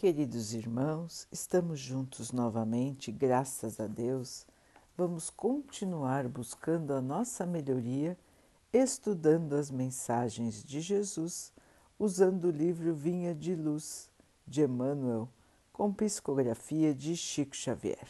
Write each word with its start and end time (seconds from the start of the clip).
Queridos 0.00 0.54
irmãos, 0.54 1.28
estamos 1.30 1.78
juntos 1.78 2.32
novamente, 2.32 3.12
graças 3.12 3.78
a 3.78 3.86
Deus. 3.86 4.46
Vamos 4.96 5.28
continuar 5.28 6.26
buscando 6.26 6.94
a 6.94 7.02
nossa 7.02 7.44
melhoria, 7.44 8.16
estudando 8.72 9.52
as 9.52 9.70
mensagens 9.70 10.64
de 10.64 10.80
Jesus, 10.80 11.52
usando 11.98 12.46
o 12.46 12.50
livro 12.50 12.94
Vinha 12.94 13.34
de 13.34 13.54
Luz 13.54 14.08
de 14.46 14.62
Emmanuel, 14.62 15.28
com 15.70 15.92
psicografia 15.92 16.94
de 16.94 17.14
Chico 17.14 17.54
Xavier. 17.54 18.08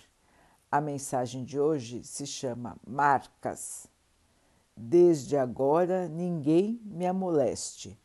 A 0.71 0.81
mensagem 0.81 1.43
de 1.43 1.59
hoje 1.59 2.05
se 2.05 2.25
chama 2.25 2.77
Marcas. 2.87 3.89
Desde 4.77 5.37
agora 5.37 6.09
ninguém 6.09 6.81
me 6.85 7.05
amoleste 7.05 7.99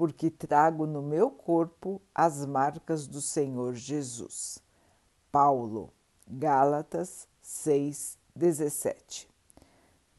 porque 0.00 0.30
trago 0.30 0.86
no 0.86 1.02
meu 1.02 1.30
corpo 1.30 2.00
as 2.14 2.46
marcas 2.46 3.06
do 3.06 3.20
Senhor 3.20 3.74
Jesus. 3.74 4.58
Paulo, 5.30 5.92
Gálatas 6.26 7.28
6:17. 7.42 9.28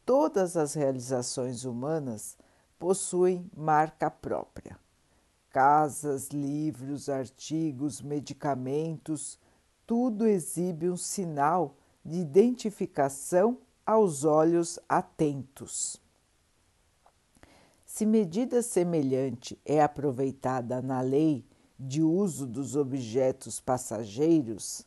Todas 0.06 0.56
as 0.56 0.74
realizações 0.74 1.64
humanas 1.64 2.38
possuem 2.78 3.50
marca 3.56 4.08
própria. 4.08 4.78
Casas, 5.50 6.28
livros, 6.28 7.08
artigos, 7.08 8.00
medicamentos, 8.00 9.36
tudo 9.84 10.28
exibe 10.28 10.88
um 10.88 10.96
sinal 10.96 11.74
de 12.04 12.20
identificação 12.20 13.58
aos 13.84 14.24
olhos 14.24 14.78
atentos. 14.88 16.00
Se 17.94 18.06
medida 18.06 18.62
semelhante 18.62 19.60
é 19.66 19.82
aproveitada 19.82 20.80
na 20.80 21.02
lei 21.02 21.44
de 21.78 22.02
uso 22.02 22.46
dos 22.46 22.74
objetos 22.74 23.60
passageiros, 23.60 24.86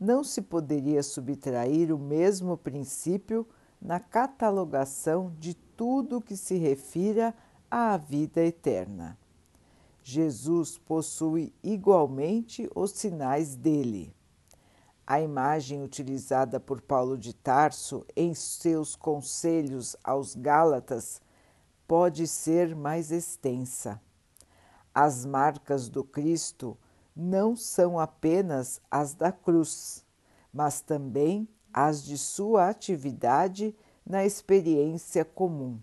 não 0.00 0.24
se 0.24 0.40
poderia 0.40 1.02
subtrair 1.02 1.94
o 1.94 1.98
mesmo 1.98 2.56
princípio 2.56 3.46
na 3.78 4.00
catalogação 4.00 5.36
de 5.38 5.52
tudo 5.52 6.22
que 6.22 6.34
se 6.34 6.56
refira 6.56 7.34
à 7.70 7.98
vida 7.98 8.40
eterna. 8.42 9.18
Jesus 10.02 10.78
possui 10.78 11.52
igualmente 11.62 12.70
os 12.74 12.92
sinais 12.92 13.54
dele. 13.54 14.14
A 15.06 15.20
imagem 15.20 15.82
utilizada 15.82 16.58
por 16.58 16.80
Paulo 16.80 17.18
de 17.18 17.34
Tarso 17.34 18.02
em 18.16 18.32
seus 18.32 18.96
conselhos 18.96 19.94
aos 20.02 20.34
Gálatas 20.34 21.20
pode 21.90 22.28
ser 22.28 22.76
mais 22.76 23.10
extensa. 23.10 24.00
As 24.94 25.26
marcas 25.26 25.88
do 25.88 26.04
Cristo 26.04 26.78
não 27.16 27.56
são 27.56 27.98
apenas 27.98 28.80
as 28.88 29.12
da 29.12 29.32
cruz, 29.32 30.06
mas 30.52 30.80
também 30.80 31.48
as 31.72 32.04
de 32.04 32.16
sua 32.16 32.68
atividade 32.68 33.74
na 34.06 34.24
experiência 34.24 35.24
comum. 35.24 35.80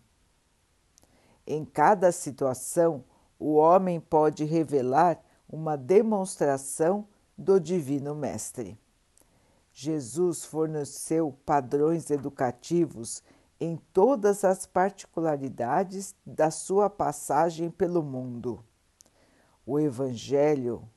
Em 1.45 1.65
cada 1.65 2.09
situação, 2.13 3.03
o 3.37 3.55
homem 3.55 3.99
pode 3.99 4.45
revelar 4.45 5.21
uma 5.49 5.75
demonstração 5.75 7.05
do 7.37 7.59
Divino 7.59 8.15
Mestre. 8.15 8.79
Jesus 9.73 10.45
forneceu 10.45 11.37
padrões 11.45 12.09
educativos 12.09 13.21
em 13.59 13.77
todas 13.91 14.43
as 14.43 14.65
particularidades 14.65 16.15
da 16.25 16.51
sua 16.51 16.89
passagem 16.89 17.69
pelo 17.71 18.03
mundo. 18.03 18.63
O 19.65 19.79
Evangelho 19.79 20.87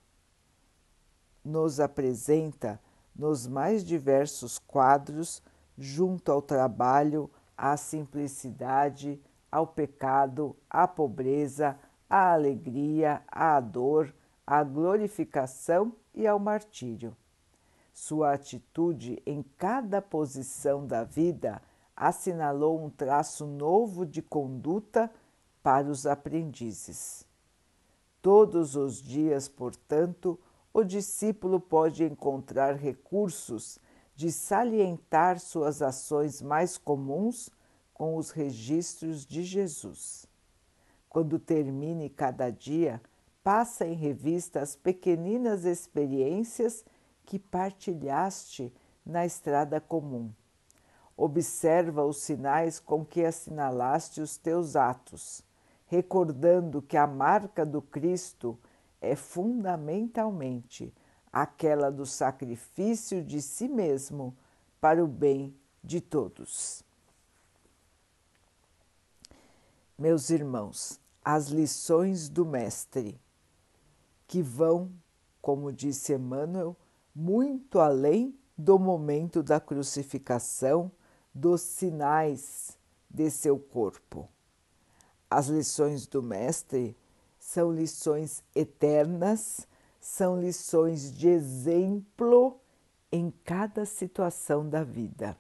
nos 1.45 1.81
apresenta 1.81 2.81
nos 3.17 3.47
mais 3.47 3.85
diversos 3.85 4.59
quadros, 4.59 5.43
junto 5.77 6.31
ao 6.31 6.43
trabalho, 6.43 7.31
à 7.57 7.77
simplicidade, 7.77 9.21
ao 9.51 9.67
pecado, 9.67 10.57
à 10.69 10.87
pobreza, 10.87 11.79
à 12.09 12.33
alegria, 12.33 13.23
à 13.29 13.59
dor, 13.61 14.15
à 14.47 14.63
glorificação 14.63 15.95
e 16.15 16.27
ao 16.27 16.39
martírio. 16.39 17.17
Sua 17.93 18.33
atitude 18.33 19.21
em 19.27 19.43
cada 19.59 20.01
posição 20.01 20.87
da 20.87 21.05
vida 21.05 21.61
assinalou 22.01 22.83
um 22.83 22.89
traço 22.89 23.47
novo 23.47 24.07
de 24.07 24.23
conduta 24.23 25.13
para 25.63 25.87
os 25.87 26.07
aprendizes. 26.07 27.27
Todos 28.23 28.75
os 28.75 29.03
dias, 29.03 29.49
portanto, 29.49 30.41
o 30.73 30.83
discípulo 30.83 31.61
pode 31.61 32.03
encontrar 32.03 32.75
recursos 32.75 33.79
de 34.17 34.33
salientar 34.33 35.39
suas 35.39 35.83
ações 35.83 36.41
mais 36.41 36.79
comuns 36.79 37.51
com 37.93 38.17
os 38.17 38.31
registros 38.31 39.27
de 39.27 39.43
Jesus. 39.43 40.27
Quando 41.07 41.39
termine 41.39 42.09
cada 42.09 42.49
dia, 42.49 42.99
passa 43.43 43.87
em 43.87 43.95
revista 43.95 44.63
as 44.63 44.75
pequeninas 44.75 45.67
experiências 45.67 46.83
que 47.27 47.39
partilhaste 47.39 48.73
na 49.05 49.27
estrada 49.27 49.79
comum 49.83 50.33
Observa 51.23 52.03
os 52.03 52.17
sinais 52.17 52.81
com 52.81 53.05
que 53.05 53.23
assinalaste 53.23 54.23
os 54.23 54.39
teus 54.39 54.75
atos, 54.75 55.43
recordando 55.85 56.81
que 56.81 56.97
a 56.97 57.07
marca 57.07 57.67
do 57.67 57.83
Cristo 57.83 58.59
é 59.03 59.15
fundamentalmente 59.15 60.95
aquela 61.31 61.91
do 61.91 62.07
sacrifício 62.07 63.23
de 63.23 63.43
si 63.43 63.69
mesmo 63.69 64.35
para 64.81 65.05
o 65.05 65.07
bem 65.07 65.55
de 65.85 66.01
todos. 66.01 66.83
Meus 69.99 70.31
irmãos, 70.31 70.99
as 71.23 71.49
lições 71.49 72.31
do 72.31 72.47
Mestre, 72.47 73.21
que 74.27 74.41
vão, 74.41 74.91
como 75.43 75.71
disse 75.71 76.15
Emmanuel, 76.15 76.75
muito 77.15 77.79
além 77.79 78.35
do 78.57 78.79
momento 78.79 79.43
da 79.43 79.61
crucificação 79.61 80.91
dos 81.35 81.61
sinais 81.61 82.79
de 83.09 83.31
seu 83.31 83.59
corpo. 83.59 84.29
As 85.29 85.47
lições 85.47 86.07
do 86.07 86.23
Mestre 86.23 86.97
são 87.39 87.73
lições 87.73 88.43
eternas, 88.55 89.67
são 90.01 90.41
lições 90.41 91.13
de 91.13 91.29
exemplo 91.29 92.59
em 93.13 93.31
cada 93.45 93.85
situação 93.85 94.69
da 94.69 94.85
vida. 94.85 95.37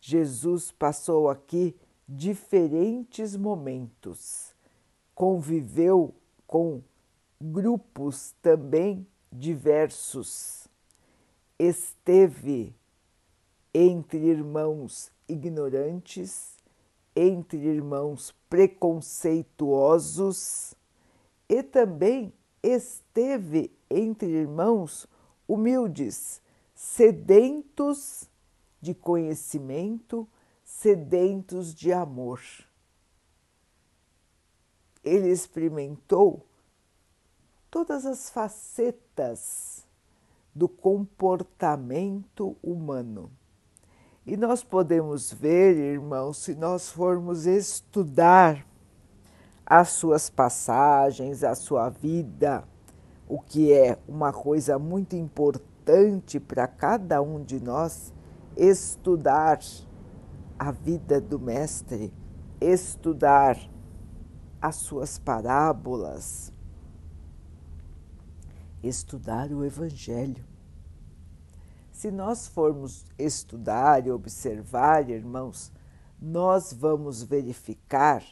Jesus 0.00 0.70
passou 0.70 1.28
aqui 1.28 1.76
diferentes 2.08 3.36
momentos, 3.36 4.54
conviveu 5.14 6.14
com 6.46 6.82
grupos 7.40 8.34
também 8.42 9.06
diversos, 9.30 10.66
esteve 11.58 12.74
entre 13.72 14.18
irmãos 14.18 15.12
ignorantes, 15.28 16.56
entre 17.14 17.58
irmãos 17.58 18.34
preconceituosos 18.48 20.74
e 21.48 21.62
também 21.62 22.32
esteve 22.62 23.70
entre 23.88 24.28
irmãos 24.28 25.06
humildes, 25.46 26.42
sedentos 26.74 28.28
de 28.80 28.92
conhecimento, 28.94 30.26
sedentos 30.64 31.72
de 31.74 31.92
amor. 31.92 32.40
Ele 35.02 35.28
experimentou 35.28 36.46
todas 37.70 38.04
as 38.06 38.30
facetas 38.30 39.86
do 40.54 40.68
comportamento 40.68 42.56
humano. 42.62 43.30
E 44.26 44.36
nós 44.36 44.62
podemos 44.62 45.32
ver, 45.32 45.76
irmãos, 45.76 46.38
se 46.38 46.54
nós 46.54 46.90
formos 46.90 47.46
estudar 47.46 48.66
as 49.64 49.88
suas 49.90 50.28
passagens, 50.28 51.42
a 51.42 51.54
sua 51.54 51.88
vida, 51.88 52.64
o 53.26 53.40
que 53.40 53.72
é 53.72 53.98
uma 54.06 54.32
coisa 54.32 54.78
muito 54.78 55.16
importante 55.16 56.38
para 56.38 56.66
cada 56.66 57.22
um 57.22 57.42
de 57.42 57.60
nós, 57.60 58.12
estudar 58.56 59.60
a 60.58 60.70
vida 60.70 61.20
do 61.20 61.38
Mestre, 61.38 62.12
estudar 62.60 63.56
as 64.60 64.76
suas 64.76 65.18
parábolas, 65.18 66.52
estudar 68.82 69.50
o 69.50 69.64
Evangelho. 69.64 70.49
Se 72.00 72.10
nós 72.10 72.48
formos 72.48 73.04
estudar 73.18 74.06
e 74.06 74.10
observar, 74.10 75.10
irmãos, 75.10 75.70
nós 76.18 76.72
vamos 76.72 77.22
verificar 77.22 78.24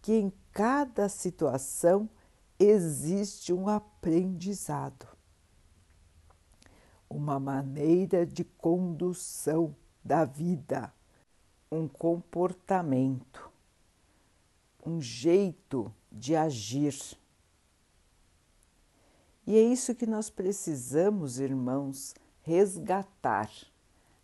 que 0.00 0.12
em 0.12 0.32
cada 0.52 1.08
situação 1.08 2.08
existe 2.56 3.52
um 3.52 3.68
aprendizado, 3.68 5.04
uma 7.10 7.40
maneira 7.40 8.24
de 8.24 8.44
condução 8.44 9.74
da 10.04 10.24
vida, 10.24 10.94
um 11.72 11.88
comportamento, 11.88 13.50
um 14.86 15.00
jeito 15.00 15.92
de 16.12 16.36
agir. 16.36 16.96
E 19.44 19.56
é 19.56 19.60
isso 19.60 19.92
que 19.92 20.06
nós 20.06 20.30
precisamos, 20.30 21.40
irmãos, 21.40 22.14
resgatar, 22.46 23.50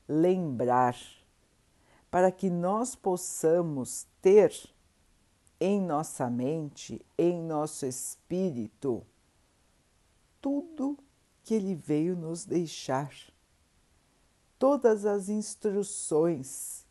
lembrar, 0.09 0.97
para 2.09 2.31
que 2.31 2.49
nós 2.49 2.95
possamos 2.95 4.07
ter 4.21 4.55
em 5.59 5.81
nossa 5.81 6.31
mente, 6.31 7.05
em 7.19 7.43
nosso 7.43 7.85
espírito, 7.85 9.05
tudo 10.41 10.97
que 11.43 11.53
Ele 11.53 11.75
veio 11.75 12.15
nos 12.15 12.45
deixar, 12.45 13.13
todas 14.57 15.05
as 15.05 15.29
instruções, 15.29 16.87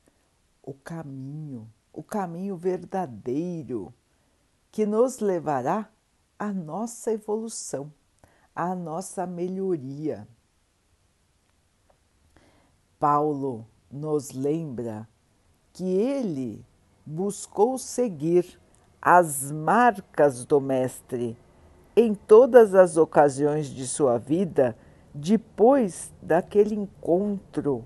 o 0.61 0.73
caminho, 0.73 1.71
o 1.93 2.03
caminho 2.03 2.57
verdadeiro 2.57 3.93
que 4.69 4.85
nos 4.85 5.19
levará 5.19 5.89
à 6.37 6.51
nossa 6.51 7.13
evolução, 7.13 7.89
à 8.53 8.75
nossa 8.75 9.25
melhoria. 9.25 10.27
Paulo 13.01 13.65
nos 13.91 14.29
lembra 14.29 15.09
que 15.73 15.83
ele 15.83 16.63
buscou 17.03 17.79
seguir 17.79 18.61
as 19.01 19.51
marcas 19.51 20.45
do 20.45 20.61
Mestre 20.61 21.35
em 21.95 22.13
todas 22.13 22.75
as 22.75 22.97
ocasiões 22.97 23.65
de 23.65 23.87
sua 23.87 24.19
vida 24.19 24.77
depois 25.15 26.13
daquele 26.21 26.75
encontro 26.75 27.83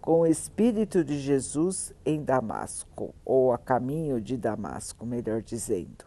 com 0.00 0.20
o 0.20 0.26
Espírito 0.28 1.02
de 1.02 1.18
Jesus 1.18 1.92
em 2.04 2.22
Damasco, 2.22 3.12
ou 3.24 3.52
a 3.52 3.58
caminho 3.58 4.20
de 4.20 4.36
Damasco, 4.36 5.04
melhor 5.04 5.42
dizendo. 5.42 6.04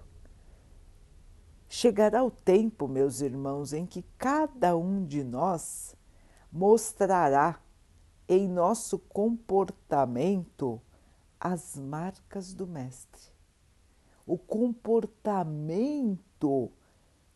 Chegará 1.68 2.24
o 2.24 2.32
tempo, 2.32 2.88
meus 2.88 3.20
irmãos, 3.20 3.74
em 3.74 3.86
que 3.86 4.02
cada 4.18 4.78
um 4.78 5.04
de 5.04 5.26
nós 5.26 5.94
mostrará 6.50 7.60
em 8.30 8.48
nosso 8.48 8.98
comportamento 9.00 10.80
as 11.40 11.76
marcas 11.76 12.54
do 12.54 12.68
Mestre. 12.68 13.24
O 14.24 14.38
comportamento 14.38 16.72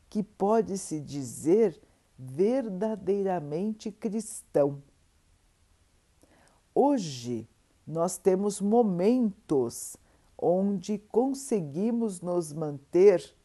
que 0.08 0.22
pode 0.22 0.78
se 0.78 1.02
dizer 1.02 1.82
verdadeiramente 2.18 3.92
cristão. 3.92 4.84
Hoje 6.76 7.50
nós 7.88 8.20
temos 8.20 8.62
momentos 8.62 9.98
onde 10.38 11.00
conseguimos 11.00 12.22
nos 12.22 12.54
manter 12.54 13.36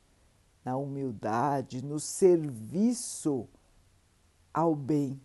na 0.62 0.76
humildade, 0.76 1.82
no 1.82 1.98
serviço 1.98 3.48
ao 4.52 4.74
bem. 4.74 5.18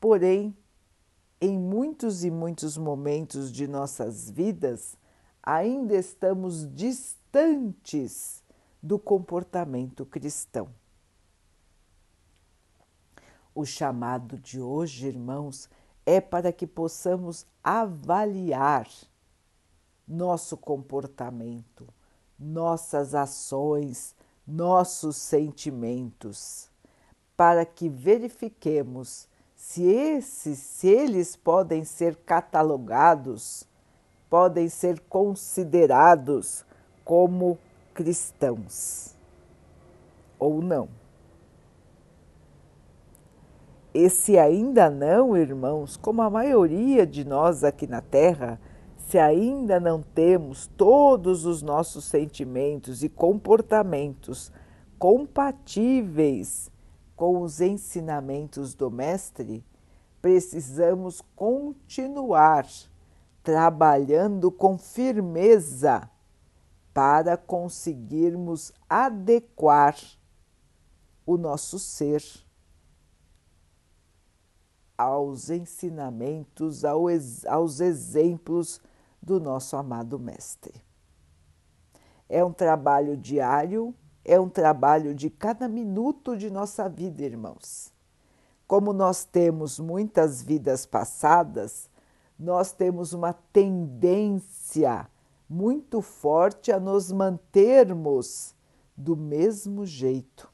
Porém, 0.00 0.56
em 1.40 1.58
muitos 1.58 2.24
e 2.24 2.30
muitos 2.30 2.76
momentos 2.76 3.50
de 3.52 3.66
nossas 3.66 4.30
vidas, 4.30 4.96
ainda 5.42 5.96
estamos 5.96 6.72
distantes 6.72 8.42
do 8.82 8.98
comportamento 8.98 10.06
cristão. 10.06 10.68
O 13.54 13.64
chamado 13.64 14.38
de 14.38 14.60
hoje, 14.60 15.08
irmãos, 15.08 15.68
é 16.06 16.20
para 16.20 16.52
que 16.52 16.66
possamos 16.66 17.44
avaliar 17.62 18.88
nosso 20.06 20.56
comportamento, 20.56 21.86
nossas 22.38 23.14
ações, 23.14 24.14
nossos 24.46 25.16
sentimentos, 25.16 26.70
para 27.36 27.66
que 27.66 27.88
verifiquemos 27.88 29.28
se 29.68 29.84
esses, 29.84 30.58
se 30.58 30.88
eles 30.88 31.36
podem 31.36 31.84
ser 31.84 32.16
catalogados, 32.16 33.68
podem 34.30 34.66
ser 34.66 34.98
considerados 35.10 36.64
como 37.04 37.58
cristãos 37.92 39.14
ou 40.38 40.62
não. 40.62 40.88
E 43.92 44.08
se 44.08 44.38
ainda 44.38 44.88
não, 44.88 45.36
irmãos, 45.36 45.98
como 45.98 46.22
a 46.22 46.30
maioria 46.30 47.06
de 47.06 47.22
nós 47.22 47.62
aqui 47.62 47.86
na 47.86 48.00
Terra, 48.00 48.58
se 48.96 49.18
ainda 49.18 49.78
não 49.78 50.00
temos 50.00 50.66
todos 50.78 51.44
os 51.44 51.60
nossos 51.60 52.06
sentimentos 52.06 53.04
e 53.04 53.08
comportamentos 53.10 54.50
compatíveis 54.98 56.70
com 57.18 57.42
os 57.42 57.60
ensinamentos 57.60 58.76
do 58.76 58.92
Mestre, 58.92 59.64
precisamos 60.22 61.20
continuar 61.34 62.64
trabalhando 63.42 64.52
com 64.52 64.78
firmeza 64.78 66.08
para 66.94 67.36
conseguirmos 67.36 68.72
adequar 68.88 69.96
o 71.26 71.36
nosso 71.36 71.76
ser 71.76 72.22
aos 74.96 75.50
ensinamentos, 75.50 76.84
aos 76.84 77.80
exemplos 77.80 78.80
do 79.20 79.40
nosso 79.40 79.76
amado 79.76 80.20
Mestre. 80.20 80.80
É 82.28 82.44
um 82.44 82.52
trabalho 82.52 83.16
diário 83.16 83.92
é 84.28 84.38
um 84.38 84.48
trabalho 84.48 85.14
de 85.14 85.30
cada 85.30 85.66
minuto 85.66 86.36
de 86.36 86.50
nossa 86.50 86.86
vida, 86.86 87.24
irmãos. 87.24 87.90
Como 88.66 88.92
nós 88.92 89.24
temos 89.24 89.80
muitas 89.80 90.42
vidas 90.42 90.84
passadas, 90.84 91.88
nós 92.38 92.70
temos 92.70 93.14
uma 93.14 93.32
tendência 93.32 95.08
muito 95.48 96.02
forte 96.02 96.70
a 96.70 96.78
nos 96.78 97.10
mantermos 97.10 98.54
do 98.94 99.16
mesmo 99.16 99.86
jeito. 99.86 100.52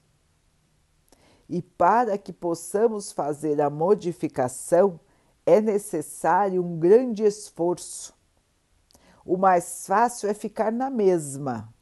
E 1.49 1.61
para 1.61 2.16
que 2.16 2.33
possamos 2.33 3.11
fazer 3.11 3.61
a 3.61 3.69
modificação, 3.69 5.00
é 5.45 5.61
necessário 5.61 6.64
um 6.64 6.78
grande 6.78 7.25
esforço. 7.25 8.14
O 9.26 9.37
mais 9.37 9.85
fácil 9.85 10.31
é 10.31 10.35
ficar 10.35 10.71
na 10.71 10.88
mesma, 10.88 11.74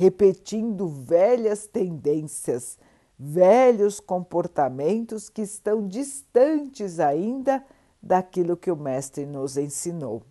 repetindo 0.00 0.88
velhas 0.88 1.66
tendências, 1.66 2.78
velhos 3.18 4.00
comportamentos 4.00 5.28
que 5.28 5.42
estão 5.42 5.86
distantes 5.86 6.98
ainda 6.98 7.62
daquilo 8.02 8.56
que 8.56 8.70
o 8.70 8.76
Mestre 8.76 9.26
nos 9.26 9.58
ensinou. 9.58 10.22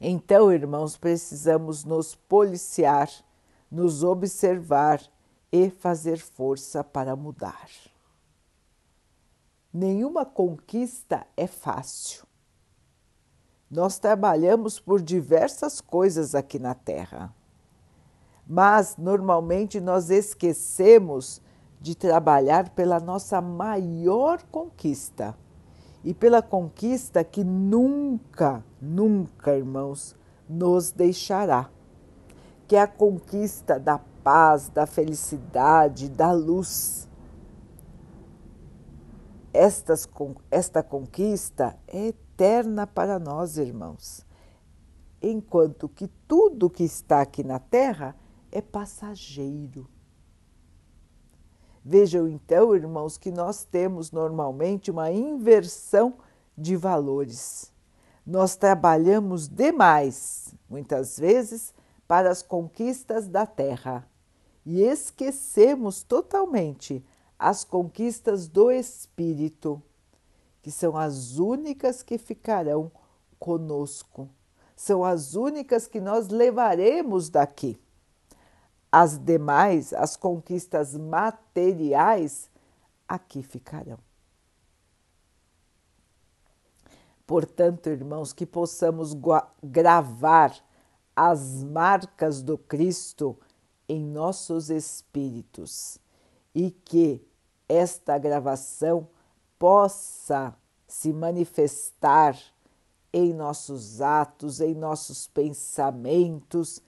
Então, 0.00 0.52
irmãos, 0.52 0.96
precisamos 0.96 1.84
nos 1.84 2.16
policiar, 2.16 3.08
nos 3.70 4.02
observar 4.02 5.00
e 5.52 5.70
fazer 5.70 6.18
força 6.18 6.82
para 6.82 7.14
mudar. 7.14 7.70
Nenhuma 9.72 10.26
conquista 10.26 11.24
é 11.36 11.46
fácil. 11.46 12.26
Nós 13.70 14.00
trabalhamos 14.00 14.80
por 14.80 15.00
diversas 15.00 15.80
coisas 15.80 16.34
aqui 16.34 16.58
na 16.58 16.74
Terra 16.74 17.32
mas 18.46 18.96
normalmente 18.96 19.80
nós 19.80 20.10
esquecemos 20.10 21.40
de 21.80 21.94
trabalhar 21.94 22.70
pela 22.70 23.00
nossa 23.00 23.40
maior 23.40 24.42
conquista. 24.50 25.36
E 26.02 26.12
pela 26.12 26.42
conquista 26.42 27.24
que 27.24 27.42
nunca, 27.42 28.62
nunca, 28.80 29.56
irmãos, 29.56 30.14
nos 30.48 30.92
deixará, 30.92 31.70
que 32.68 32.76
é 32.76 32.80
a 32.82 32.86
conquista 32.86 33.78
da 33.80 33.98
paz, 33.98 34.68
da 34.68 34.86
felicidade, 34.86 36.08
da 36.10 36.30
luz. 36.32 37.08
Estas, 39.52 40.08
esta 40.50 40.82
conquista 40.82 41.78
é 41.86 42.08
eterna 42.08 42.86
para 42.86 43.18
nós, 43.18 43.56
irmãos, 43.56 44.26
enquanto 45.22 45.88
que 45.88 46.08
tudo 46.28 46.68
que 46.68 46.84
está 46.84 47.22
aqui 47.22 47.42
na 47.44 47.58
Terra 47.58 48.14
é 48.54 48.62
passageiro. 48.62 49.86
Vejam 51.84 52.26
então, 52.26 52.74
irmãos, 52.74 53.18
que 53.18 53.30
nós 53.30 53.64
temos 53.64 54.10
normalmente 54.10 54.90
uma 54.90 55.10
inversão 55.10 56.14
de 56.56 56.76
valores. 56.76 57.70
Nós 58.24 58.56
trabalhamos 58.56 59.48
demais, 59.48 60.54
muitas 60.70 61.18
vezes, 61.18 61.74
para 62.08 62.30
as 62.30 62.42
conquistas 62.42 63.28
da 63.28 63.44
terra 63.44 64.08
e 64.64 64.80
esquecemos 64.82 66.02
totalmente 66.02 67.04
as 67.38 67.64
conquistas 67.64 68.48
do 68.48 68.70
espírito, 68.70 69.82
que 70.62 70.70
são 70.70 70.96
as 70.96 71.36
únicas 71.36 72.02
que 72.02 72.16
ficarão 72.16 72.90
conosco, 73.38 74.30
são 74.74 75.04
as 75.04 75.34
únicas 75.34 75.86
que 75.86 76.00
nós 76.00 76.28
levaremos 76.28 77.28
daqui. 77.28 77.78
As 78.96 79.18
demais, 79.18 79.92
as 79.92 80.16
conquistas 80.16 80.96
materiais, 80.96 82.48
aqui 83.08 83.42
ficarão. 83.42 83.98
Portanto, 87.26 87.88
irmãos, 87.88 88.32
que 88.32 88.46
possamos 88.46 89.12
gravar 89.60 90.54
as 91.16 91.64
marcas 91.64 92.40
do 92.40 92.56
Cristo 92.56 93.36
em 93.88 94.00
nossos 94.00 94.70
espíritos 94.70 95.98
e 96.54 96.70
que 96.70 97.20
esta 97.68 98.16
gravação 98.16 99.08
possa 99.58 100.54
se 100.86 101.12
manifestar 101.12 102.38
em 103.12 103.34
nossos 103.34 104.00
atos, 104.00 104.60
em 104.60 104.72
nossos 104.72 105.26
pensamentos, 105.26 106.80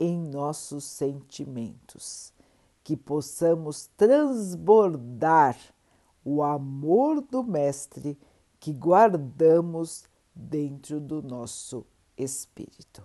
em 0.00 0.18
nossos 0.18 0.84
sentimentos, 0.84 2.32
que 2.82 2.96
possamos 2.96 3.90
transbordar 3.98 5.58
o 6.24 6.42
amor 6.42 7.20
do 7.20 7.44
Mestre 7.44 8.18
que 8.58 8.72
guardamos 8.72 10.04
dentro 10.34 10.98
do 10.98 11.22
nosso 11.22 11.86
espírito. 12.16 13.02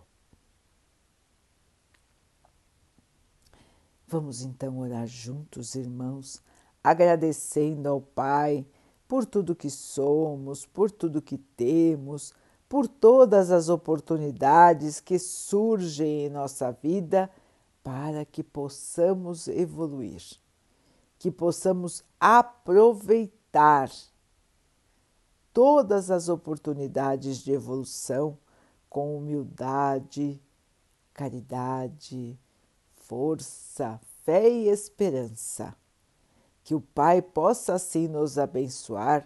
Vamos 4.08 4.42
então 4.42 4.78
orar 4.78 5.08
juntos, 5.08 5.75
irmãos, 5.75 6.42
agradecendo 6.84 7.90
ao 7.90 8.00
Pai 8.00 8.66
por 9.08 9.25
tudo 9.25 9.56
que 9.56 9.70
somos, 9.70 10.66
por 10.66 10.92
tudo 10.92 11.22
que 11.22 11.38
temos, 11.38 12.34
por 12.75 12.89
todas 12.89 13.51
as 13.51 13.70
oportunidades 13.70 15.00
que 15.00 15.17
surgem 15.17 16.25
em 16.25 16.29
nossa 16.29 16.74
vida 16.74 17.32
para 17.82 18.25
que 18.25 18.44
possamos 18.44 19.48
evoluir, 19.48 20.22
que 21.17 21.32
possamos 21.32 22.03
aproveitar 22.20 23.89
todas 25.53 26.12
as 26.12 26.27
oportunidades 26.27 27.38
de 27.38 27.53
evolução 27.53 28.38
com 28.89 29.15
humildade, 29.15 30.38
caridade, 31.13 32.38
força, 32.94 34.01
fé 34.25 34.50
e 34.50 34.67
esperança. 34.67 35.74
Que 36.62 36.75
o 36.75 36.82
Pai 36.82 37.22
possa 37.22 37.75
assim 37.75 38.10
nos 38.10 38.38
abençoar 38.38 39.25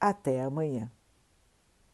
Até 0.00 0.40
amanhã. 0.42 0.90